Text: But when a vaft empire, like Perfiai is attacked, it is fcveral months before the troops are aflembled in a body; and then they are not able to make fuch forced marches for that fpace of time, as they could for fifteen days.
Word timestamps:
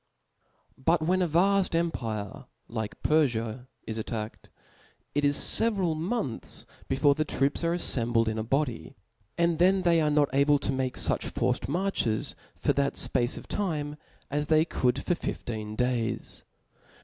But 0.83 1.03
when 1.03 1.21
a 1.21 1.27
vaft 1.27 1.75
empire, 1.75 2.45
like 2.67 2.99
Perfiai 3.03 3.67
is 3.85 3.99
attacked, 3.99 4.49
it 5.13 5.23
is 5.23 5.37
fcveral 5.37 5.95
months 5.95 6.65
before 6.87 7.13
the 7.13 7.23
troops 7.23 7.63
are 7.63 7.75
aflembled 7.75 8.27
in 8.27 8.39
a 8.39 8.43
body; 8.43 8.95
and 9.37 9.59
then 9.59 9.83
they 9.83 10.01
are 10.01 10.09
not 10.09 10.33
able 10.33 10.57
to 10.57 10.71
make 10.71 10.95
fuch 10.97 11.25
forced 11.25 11.69
marches 11.69 12.33
for 12.55 12.73
that 12.73 12.93
fpace 12.95 13.37
of 13.37 13.47
time, 13.47 13.95
as 14.31 14.47
they 14.47 14.65
could 14.65 15.03
for 15.03 15.13
fifteen 15.13 15.75
days. 15.75 16.45